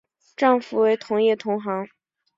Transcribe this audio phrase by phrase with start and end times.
[0.35, 1.87] 丈夫为同业同行。